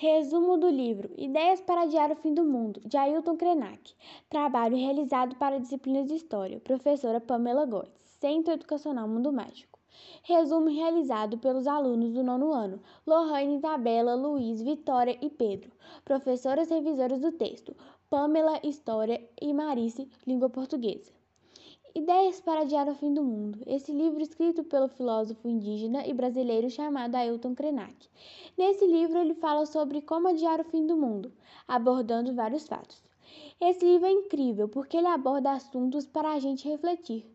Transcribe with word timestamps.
Resumo 0.00 0.56
do 0.56 0.70
livro 0.70 1.10
Ideias 1.18 1.60
para 1.60 1.82
Adiar 1.82 2.12
o 2.12 2.14
Fim 2.14 2.32
do 2.32 2.44
Mundo, 2.44 2.80
de 2.84 2.96
Ailton 2.96 3.36
Krenak. 3.36 3.96
Trabalho 4.30 4.76
realizado 4.76 5.34
para 5.34 5.56
a 5.56 5.58
disciplina 5.58 6.04
de 6.04 6.14
História, 6.14 6.60
professora 6.60 7.20
Pamela 7.20 7.66
Góes, 7.66 7.90
Centro 8.04 8.52
Educacional 8.54 9.08
Mundo 9.08 9.32
Mágico. 9.32 9.76
Resumo 10.22 10.68
realizado 10.68 11.36
pelos 11.38 11.66
alunos 11.66 12.12
do 12.12 12.22
nono 12.22 12.52
ano, 12.52 12.80
Lohane, 13.04 13.56
Isabela, 13.56 14.14
Luiz, 14.14 14.62
Vitória 14.62 15.18
e 15.20 15.28
Pedro. 15.28 15.72
Professoras 16.04 16.70
revisoras 16.70 17.20
do 17.20 17.32
texto, 17.32 17.74
Pamela, 18.08 18.60
História 18.62 19.20
e 19.42 19.52
Marice, 19.52 20.08
Língua 20.24 20.48
Portuguesa. 20.48 21.10
Ideias 21.94 22.38
para 22.38 22.60
Adiar 22.60 22.86
o 22.88 22.94
Fim 22.94 23.14
do 23.14 23.24
Mundo. 23.24 23.60
Esse 23.66 23.92
livro 23.92 24.20
escrito 24.20 24.62
pelo 24.62 24.88
filósofo 24.88 25.48
indígena 25.48 26.06
e 26.06 26.12
brasileiro 26.12 26.68
chamado 26.68 27.14
Ailton 27.14 27.54
Krenak. 27.54 28.08
Nesse 28.58 28.86
livro 28.86 29.18
ele 29.18 29.34
fala 29.34 29.64
sobre 29.64 30.02
como 30.02 30.28
adiar 30.28 30.60
o 30.60 30.64
fim 30.64 30.86
do 30.86 30.96
mundo, 30.96 31.32
abordando 31.66 32.34
vários 32.34 32.68
fatos. 32.68 33.02
Esse 33.58 33.84
livro 33.84 34.06
é 34.06 34.12
incrível 34.12 34.68
porque 34.68 34.98
ele 34.98 35.06
aborda 35.06 35.52
assuntos 35.52 36.06
para 36.06 36.32
a 36.32 36.38
gente 36.38 36.68
refletir. 36.68 37.26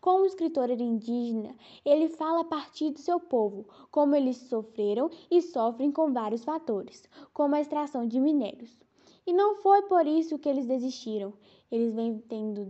Como 0.00 0.26
escritor 0.26 0.70
indígena, 0.70 1.56
ele 1.84 2.08
fala 2.08 2.40
a 2.40 2.44
partir 2.44 2.90
do 2.90 3.00
seu 3.00 3.18
povo, 3.18 3.66
como 3.90 4.14
eles 4.14 4.36
sofreram 4.36 5.10
e 5.30 5.40
sofrem 5.40 5.90
com 5.90 6.12
vários 6.12 6.44
fatores, 6.44 7.08
como 7.32 7.54
a 7.54 7.60
extração 7.60 8.06
de 8.06 8.20
minérios. 8.20 8.78
E 9.26 9.32
não 9.32 9.56
foi 9.56 9.82
por 9.82 10.06
isso 10.06 10.38
que 10.38 10.48
eles 10.48 10.66
desistiram. 10.66 11.32
Eles 11.70 11.94
vêm 11.94 12.18
tendo 12.28 12.66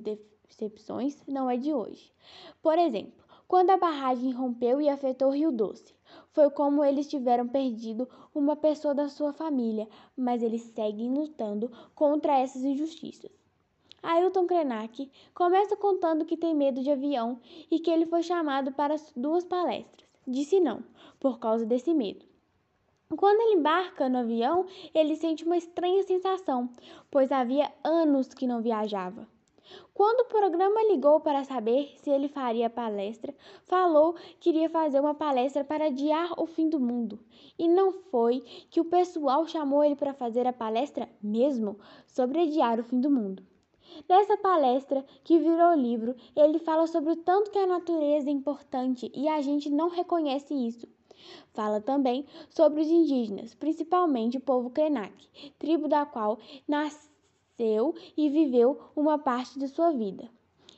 percepções 0.52 1.16
não 1.26 1.48
é 1.48 1.56
de 1.56 1.72
hoje. 1.72 2.12
Por 2.62 2.78
exemplo, 2.78 3.24
quando 3.48 3.70
a 3.70 3.76
barragem 3.76 4.32
rompeu 4.32 4.80
e 4.80 4.88
afetou 4.88 5.28
o 5.28 5.34
Rio 5.34 5.50
Doce, 5.50 5.94
foi 6.32 6.50
como 6.50 6.84
eles 6.84 7.08
tiveram 7.08 7.48
perdido 7.48 8.08
uma 8.34 8.54
pessoa 8.54 8.94
da 8.94 9.08
sua 9.08 9.32
família, 9.32 9.88
mas 10.16 10.42
eles 10.42 10.62
seguem 10.62 11.12
lutando 11.12 11.70
contra 11.94 12.38
essas 12.38 12.62
injustiças. 12.62 13.30
Ailton 14.02 14.46
Krenak 14.46 15.10
começa 15.34 15.76
contando 15.76 16.24
que 16.24 16.36
tem 16.36 16.54
medo 16.54 16.82
de 16.82 16.90
avião 16.90 17.40
e 17.70 17.78
que 17.78 17.90
ele 17.90 18.06
foi 18.06 18.22
chamado 18.22 18.72
para 18.72 18.96
duas 19.16 19.44
palestras. 19.44 20.08
Disse 20.26 20.60
não, 20.60 20.82
por 21.20 21.38
causa 21.38 21.64
desse 21.64 21.94
medo. 21.94 22.24
Quando 23.16 23.40
ele 23.42 23.60
embarca 23.60 24.08
no 24.08 24.18
avião, 24.18 24.66
ele 24.94 25.14
sente 25.16 25.44
uma 25.44 25.56
estranha 25.56 26.02
sensação, 26.02 26.70
pois 27.10 27.30
havia 27.30 27.70
anos 27.84 28.32
que 28.32 28.46
não 28.46 28.62
viajava. 28.62 29.28
Quando 29.94 30.20
o 30.20 30.28
programa 30.28 30.82
ligou 30.84 31.20
para 31.20 31.44
saber 31.44 31.92
se 31.96 32.10
ele 32.10 32.28
faria 32.28 32.70
palestra, 32.70 33.34
falou 33.64 34.14
que 34.40 34.50
iria 34.50 34.68
fazer 34.68 35.00
uma 35.00 35.14
palestra 35.14 35.64
para 35.64 35.86
adiar 35.86 36.32
o 36.40 36.46
fim 36.46 36.68
do 36.68 36.80
mundo. 36.80 37.18
E 37.58 37.68
não 37.68 37.92
foi 37.92 38.40
que 38.70 38.80
o 38.80 38.84
pessoal 38.84 39.46
chamou 39.46 39.84
ele 39.84 39.96
para 39.96 40.14
fazer 40.14 40.46
a 40.46 40.52
palestra 40.52 41.08
mesmo 41.22 41.78
sobre 42.06 42.40
adiar 42.40 42.80
o 42.80 42.84
fim 42.84 43.00
do 43.00 43.10
mundo. 43.10 43.42
Nessa 44.08 44.36
palestra, 44.36 45.04
que 45.22 45.38
virou 45.38 45.74
livro, 45.74 46.16
ele 46.34 46.58
fala 46.58 46.86
sobre 46.86 47.12
o 47.12 47.16
tanto 47.16 47.50
que 47.50 47.58
a 47.58 47.66
natureza 47.66 48.28
é 48.28 48.32
importante 48.32 49.10
e 49.14 49.28
a 49.28 49.40
gente 49.40 49.68
não 49.68 49.88
reconhece 49.88 50.54
isso. 50.54 50.88
Fala 51.52 51.80
também 51.80 52.26
sobre 52.50 52.80
os 52.80 52.88
indígenas, 52.88 53.54
principalmente 53.54 54.38
o 54.38 54.40
povo 54.40 54.70
Krenak, 54.70 55.28
tribo 55.58 55.86
da 55.86 56.06
qual 56.06 56.38
nasceu 56.66 57.11
nasceu 57.52 57.94
e 58.16 58.28
viveu 58.28 58.78
uma 58.96 59.18
parte 59.18 59.58
de 59.58 59.68
sua 59.68 59.92
vida. 59.92 60.28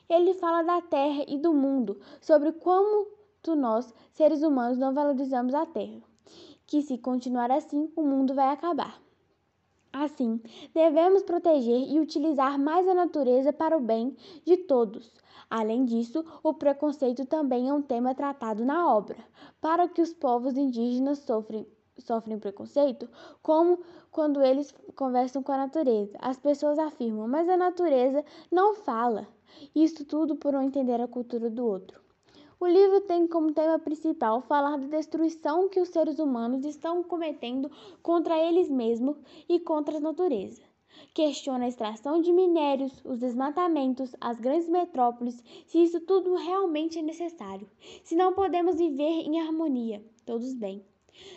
Ele 0.09 0.33
fala 0.33 0.61
da 0.61 0.81
terra 0.81 1.23
e 1.27 1.37
do 1.37 1.53
mundo, 1.53 1.99
sobre 2.21 2.51
como 2.51 3.07
nós, 3.47 3.93
seres 4.11 4.41
humanos, 4.41 4.77
não 4.77 4.93
valorizamos 4.93 5.53
a 5.53 5.67
terra. 5.67 6.01
Que 6.65 6.81
se 6.81 6.97
continuar 6.97 7.51
assim, 7.51 7.91
o 7.95 8.01
mundo 8.01 8.33
vai 8.33 8.49
acabar. 8.49 8.99
Assim, 9.93 10.41
devemos 10.73 11.21
proteger 11.21 11.87
e 11.91 11.99
utilizar 11.99 12.59
mais 12.59 12.87
a 12.87 12.93
natureza 12.93 13.53
para 13.53 13.77
o 13.77 13.81
bem 13.81 14.15
de 14.43 14.57
todos. 14.57 15.11
Além 15.47 15.85
disso, 15.85 16.25
o 16.43 16.55
preconceito 16.55 17.23
também 17.25 17.69
é 17.69 17.73
um 17.73 17.83
tema 17.83 18.15
tratado 18.15 18.65
na 18.65 18.91
obra, 18.91 19.17
para 19.61 19.87
que 19.87 20.01
os 20.01 20.11
povos 20.11 20.57
indígenas 20.57 21.19
sofrem 21.19 21.67
sofrem 21.97 22.39
preconceito, 22.39 23.09
como 23.41 23.79
quando 24.11 24.41
eles 24.41 24.73
conversam 24.95 25.41
com 25.43 25.51
a 25.51 25.57
natureza. 25.57 26.17
As 26.19 26.37
pessoas 26.37 26.79
afirmam, 26.79 27.27
mas 27.27 27.47
a 27.49 27.57
natureza 27.57 28.23
não 28.51 28.75
fala. 28.75 29.27
Isso 29.73 30.05
tudo 30.05 30.35
por 30.35 30.53
não 30.53 30.63
entender 30.63 30.99
a 30.99 31.07
cultura 31.07 31.49
do 31.49 31.65
outro. 31.65 32.01
O 32.59 32.67
livro 32.67 33.01
tem 33.01 33.27
como 33.27 33.53
tema 33.53 33.77
principal 33.77 34.41
falar 34.41 34.77
da 34.77 34.87
destruição 34.87 35.67
que 35.67 35.79
os 35.79 35.89
seres 35.89 36.19
humanos 36.19 36.65
estão 36.65 37.03
cometendo 37.03 37.69
contra 38.01 38.37
eles 38.37 38.69
mesmos 38.69 39.17
e 39.47 39.59
contra 39.59 39.97
a 39.97 39.99
natureza. 39.99 40.61
Questiona 41.13 41.65
a 41.65 41.67
extração 41.67 42.21
de 42.21 42.31
minérios, 42.31 43.03
os 43.03 43.19
desmatamentos, 43.19 44.15
as 44.21 44.39
grandes 44.39 44.69
metrópoles, 44.69 45.43
se 45.65 45.83
isso 45.83 45.99
tudo 45.99 46.35
realmente 46.35 46.97
é 46.97 47.01
necessário, 47.01 47.69
se 48.03 48.15
não 48.15 48.33
podemos 48.33 48.77
viver 48.77 49.03
em 49.03 49.41
harmonia, 49.41 50.01
todos 50.25 50.53
bem. 50.53 50.81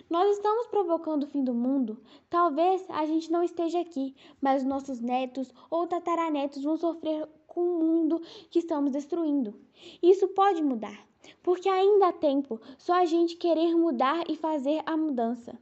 Nós 0.08 0.36
estamos 0.36 0.66
provocando 0.66 1.24
o 1.24 1.26
fim 1.26 1.44
do 1.44 1.54
mundo? 1.54 1.98
Talvez 2.30 2.84
a 2.88 3.04
gente 3.04 3.30
não 3.30 3.42
esteja 3.42 3.80
aqui, 3.80 4.14
mas 4.40 4.64
nossos 4.64 5.00
netos 5.00 5.52
ou 5.70 5.86
tataranetos 5.86 6.62
vão 6.62 6.76
sofrer 6.76 7.28
com 7.46 7.60
o 7.60 7.78
mundo 7.78 8.22
que 8.50 8.58
estamos 8.58 8.92
destruindo. 8.92 9.54
Isso 10.02 10.28
pode 10.28 10.62
mudar, 10.62 11.06
porque 11.42 11.68
ainda 11.68 12.08
há 12.08 12.12
tempo, 12.12 12.60
só 12.76 12.94
a 12.94 13.04
gente 13.04 13.36
querer 13.36 13.74
mudar 13.74 14.24
e 14.30 14.36
fazer 14.36 14.82
a 14.86 14.96
mudança. 14.96 15.58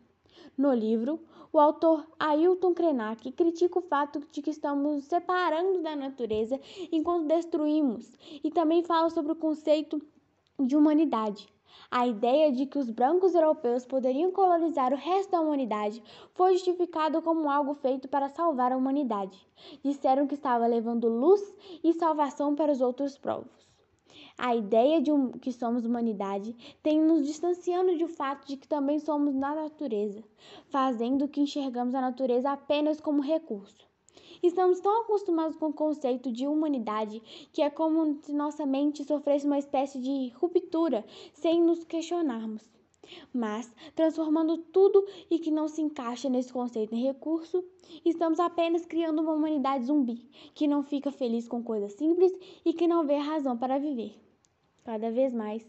No 0.56 0.72
livro, 0.72 1.20
o 1.52 1.58
autor 1.58 2.06
Ailton 2.18 2.74
Krenak 2.74 3.32
critica 3.32 3.78
o 3.78 3.82
fato 3.82 4.22
de 4.30 4.42
que 4.42 4.50
estamos 4.50 4.94
nos 4.94 5.04
separando 5.04 5.82
da 5.82 5.96
natureza 5.96 6.60
enquanto 6.92 7.28
destruímos 7.28 8.12
e 8.44 8.50
também 8.50 8.82
fala 8.82 9.08
sobre 9.10 9.32
o 9.32 9.36
conceito 9.36 10.00
de 10.60 10.76
humanidade. 10.76 11.48
A 11.90 12.06
ideia 12.06 12.50
de 12.50 12.66
que 12.66 12.78
os 12.78 12.90
brancos 12.90 13.34
europeus 13.34 13.86
poderiam 13.86 14.32
colonizar 14.32 14.92
o 14.92 14.96
resto 14.96 15.30
da 15.30 15.40
humanidade 15.40 16.02
foi 16.34 16.54
justificado 16.54 17.22
como 17.22 17.50
algo 17.50 17.74
feito 17.74 18.08
para 18.08 18.28
salvar 18.28 18.72
a 18.72 18.76
humanidade. 18.76 19.46
Disseram 19.82 20.26
que 20.26 20.34
estava 20.34 20.66
levando 20.66 21.08
luz 21.08 21.42
e 21.82 21.92
salvação 21.92 22.54
para 22.54 22.72
os 22.72 22.80
outros 22.80 23.16
povos. 23.16 23.66
A 24.38 24.54
ideia 24.54 25.00
de 25.00 25.10
um, 25.10 25.32
que 25.32 25.52
somos 25.52 25.84
humanidade 25.84 26.54
tem 26.82 27.00
nos 27.00 27.26
distanciando 27.26 27.96
do 27.96 28.08
fato 28.08 28.46
de 28.46 28.56
que 28.56 28.68
também 28.68 28.98
somos 28.98 29.34
na 29.34 29.54
natureza, 29.54 30.22
fazendo 30.68 31.28
que 31.28 31.40
enxergamos 31.40 31.94
a 31.94 32.00
natureza 32.00 32.50
apenas 32.50 33.00
como 33.00 33.22
recurso. 33.22 33.86
Estamos 34.46 34.78
tão 34.78 35.02
acostumados 35.02 35.56
com 35.56 35.70
o 35.70 35.72
conceito 35.72 36.30
de 36.30 36.46
humanidade 36.46 37.20
que 37.52 37.60
é 37.60 37.68
como 37.68 38.22
se 38.22 38.32
nossa 38.32 38.64
mente 38.64 39.02
sofresse 39.02 39.44
uma 39.44 39.58
espécie 39.58 39.98
de 39.98 40.28
ruptura 40.36 41.04
sem 41.32 41.60
nos 41.60 41.82
questionarmos. 41.82 42.62
Mas, 43.34 43.68
transformando 43.96 44.56
tudo 44.58 45.04
e 45.28 45.40
que 45.40 45.50
não 45.50 45.66
se 45.66 45.82
encaixa 45.82 46.28
nesse 46.28 46.52
conceito 46.52 46.94
em 46.94 47.02
recurso, 47.02 47.64
estamos 48.04 48.38
apenas 48.38 48.86
criando 48.86 49.20
uma 49.20 49.32
humanidade 49.32 49.86
zumbi, 49.86 50.30
que 50.54 50.68
não 50.68 50.84
fica 50.84 51.10
feliz 51.10 51.48
com 51.48 51.60
coisas 51.60 51.94
simples 51.94 52.32
e 52.64 52.72
que 52.72 52.86
não 52.86 53.04
vê 53.04 53.16
razão 53.16 53.58
para 53.58 53.80
viver. 53.80 54.14
Cada 54.84 55.10
vez 55.10 55.34
mais, 55.34 55.66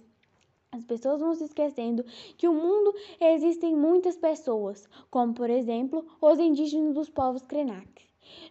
as 0.71 0.85
pessoas 0.85 1.19
vão 1.19 1.33
se 1.33 1.45
esquecendo 1.45 2.05
que 2.38 2.47
no 2.47 2.53
mundo 2.53 2.94
existem 3.19 3.75
muitas 3.75 4.15
pessoas, 4.15 4.88
como 5.09 5.33
por 5.33 5.49
exemplo 5.49 6.05
os 6.21 6.38
indígenas 6.38 6.94
dos 6.94 7.09
povos 7.09 7.41
Krenak. 7.41 8.06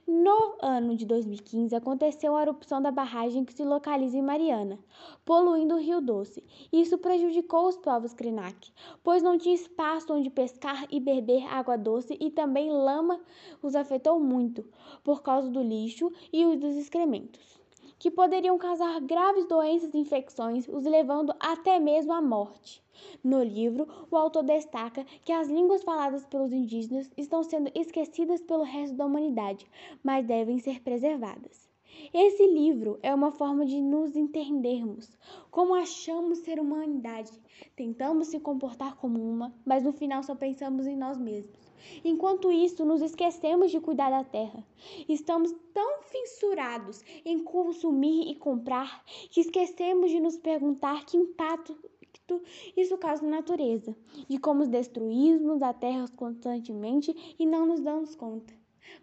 No 0.07 0.57
ano 0.61 0.95
de 0.95 1.05
2015, 1.05 1.75
aconteceu 1.75 2.37
a 2.37 2.43
erupção 2.43 2.81
da 2.81 2.91
barragem 2.91 3.45
que 3.45 3.53
se 3.53 3.65
localiza 3.65 4.17
em 4.17 4.23
Mariana, 4.23 4.79
poluindo 5.25 5.75
o 5.75 5.79
Rio 5.79 6.01
Doce. 6.01 6.45
Isso 6.73 6.97
prejudicou 6.97 7.67
os 7.67 7.77
povos 7.77 8.15
Krenak, 8.15 8.73
pois 9.03 9.23
não 9.23 9.37
tinha 9.37 9.55
espaço 9.55 10.15
onde 10.15 10.31
pescar 10.31 10.87
e 10.91 11.01
beber 11.01 11.45
água 11.53 11.77
doce 11.77 12.17
e 12.21 12.31
também 12.31 12.71
lama 12.71 13.21
os 13.61 13.75
afetou 13.75 14.21
muito, 14.21 14.65
por 15.03 15.23
causa 15.23 15.51
do 15.51 15.63
lixo 15.63 16.13
e 16.33 16.57
dos 16.57 16.77
excrementos, 16.77 17.61
que 17.99 18.11
poderiam 18.11 18.59
causar 18.59 19.01
graves 19.01 19.47
doenças 19.47 19.93
e 19.95 19.99
infecções, 19.99 20.69
os 20.69 20.85
levando 20.85 21.35
até 21.41 21.79
mesmo 21.79 22.13
à 22.13 22.21
morte. 22.21 22.83
No 23.23 23.43
livro, 23.43 23.87
o 24.11 24.17
autor 24.17 24.43
destaca 24.43 25.05
que 25.25 25.33
as 25.33 25.49
línguas 25.49 25.83
faladas 25.83 26.25
pelos 26.27 26.53
indígenas 26.53 27.11
estão 27.17 27.43
sendo 27.43 27.71
esquecidas 27.75 28.41
pelo 28.43 28.63
resto 28.63 28.97
da 28.97 29.07
humanidade, 29.07 29.67
mas 30.03 30.27
devem 30.27 30.59
ser 30.59 30.81
preservadas. 30.83 31.76
Esse 32.13 32.47
livro 32.47 32.99
é 33.03 33.15
uma 33.15 33.31
forma 33.33 33.65
de 33.65 33.81
nos 33.81 34.17
entendermos 34.17 35.17
como 35.51 35.75
achamos 35.75 36.39
ser 36.39 36.59
humanidade. 36.59 37.33
Tentamos 37.75 38.29
se 38.29 38.41
comportar 38.41 38.97
como 38.97 39.21
uma, 39.21 39.55
mas 39.65 39.83
no 39.83 39.93
final 39.93 40.23
só 40.23 40.35
pensamos 40.35 40.87
em 40.87 40.97
nós 40.97 41.19
mesmos. 41.19 41.67
Enquanto 42.05 42.51
isso, 42.51 42.85
nos 42.85 43.01
esquecemos 43.01 43.71
de 43.71 43.81
cuidar 43.81 44.11
da 44.11 44.25
terra. 44.25 44.65
Estamos 45.09 45.55
tão 45.73 46.03
fissurados 46.03 47.03
em 47.25 47.39
consumir 47.39 48.31
e 48.31 48.35
comprar 48.35 49.05
que 49.31 49.41
esquecemos 49.41 50.11
de 50.11 50.21
nos 50.21 50.37
perguntar 50.37 51.05
que 51.05 51.17
impacto 51.17 51.77
isso 52.77 52.99
causa 52.99 53.23
na 53.23 53.37
natureza, 53.37 53.95
de 54.29 54.39
como 54.39 54.67
destruímos 54.67 55.63
a 55.63 55.73
terra 55.73 56.07
constantemente 56.17 57.37
e 57.39 57.47
não 57.47 57.67
nos 57.67 57.81
damos 57.81 58.17
conta. 58.17 58.53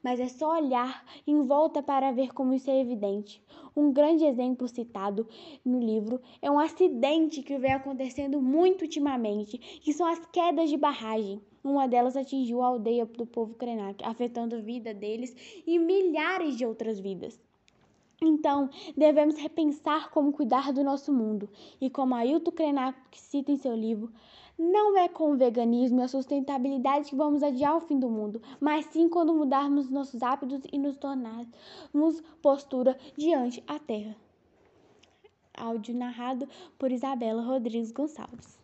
Mas 0.04 0.20
é 0.20 0.28
só 0.28 0.52
olhar 0.52 1.06
em 1.26 1.42
volta 1.44 1.82
para 1.82 2.12
ver 2.12 2.34
como 2.34 2.54
isso 2.54 2.70
é 2.70 2.80
evidente. 2.80 3.42
Um 3.76 3.92
grande 3.92 4.26
exemplo 4.26 4.68
citado 4.68 5.28
no 5.66 5.80
livro 5.80 6.22
é 6.42 6.52
um 6.52 6.60
acidente 6.60 7.42
que 7.42 7.58
vem 7.58 7.74
acontecendo 7.74 8.42
muito 8.42 8.84
ultimamente, 8.84 9.58
que 9.58 9.94
são 9.94 10.06
as 10.06 10.26
quedas 10.28 10.70
de 10.70 10.78
barragem. 10.78 11.42
Uma 11.64 11.88
delas 11.88 12.18
atingiu 12.18 12.62
a 12.62 12.68
aldeia 12.68 13.06
do 13.06 13.26
povo 13.26 13.56
Krenak, 13.56 14.04
afetando 14.04 14.56
a 14.56 14.60
vida 14.60 14.94
deles 14.94 15.36
e 15.66 15.80
milhares 15.80 16.58
de 16.58 16.66
outras 16.66 17.00
vidas. 17.00 17.40
Então, 18.26 18.70
devemos 18.96 19.38
repensar 19.38 20.10
como 20.10 20.32
cuidar 20.32 20.72
do 20.72 20.84
nosso 20.84 21.12
mundo. 21.12 21.50
E 21.82 21.90
como 21.90 22.16
Ailton 22.16 22.52
Krenak 22.52 22.98
cita 23.12 23.52
em 23.52 23.58
seu 23.58 23.76
livro, 23.76 24.12
não 24.58 24.98
é 24.98 25.10
com 25.10 25.32
o 25.32 25.36
veganismo 25.36 26.00
e 26.00 26.04
a 26.04 26.08
sustentabilidade 26.08 27.10
que 27.10 27.16
vamos 27.16 27.44
adiar 27.44 27.76
o 27.76 27.82
fim 27.82 28.00
do 28.00 28.10
mundo, 28.10 28.42
mas 28.60 28.86
sim 28.86 29.10
quando 29.10 29.34
mudarmos 29.34 29.90
nossos 29.90 30.24
hábitos 30.24 30.62
e 30.72 30.78
nos 30.78 30.96
tornarmos 30.98 32.22
postura 32.42 32.98
diante 33.18 33.64
a 33.68 33.78
terra. 33.78 34.16
Áudio 35.56 35.96
narrado 35.96 36.48
por 36.80 36.92
Isabela 36.92 37.42
Rodrigues 37.42 37.92
Gonçalves. 37.92 38.63